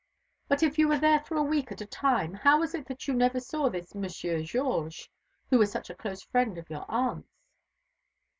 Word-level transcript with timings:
"But 0.47 0.63
if 0.63 0.79
you 0.79 0.87
were 0.87 0.97
there 0.97 1.19
for 1.19 1.35
a 1.37 1.43
week 1.43 1.71
at 1.71 1.79
a 1.79 1.85
time, 1.85 2.33
how 2.33 2.59
was 2.59 2.73
it 2.73 2.87
that 2.87 3.07
you 3.07 3.13
never 3.13 3.39
saw 3.39 3.69
this 3.69 3.93
Monsieur 3.93 4.41
Georges, 4.41 5.07
who 5.51 5.59
was 5.59 5.71
such 5.71 5.91
a 5.91 5.95
close 5.95 6.23
friend 6.23 6.57
of 6.57 6.71
your 6.71 6.85
aunt's?" 6.89 7.29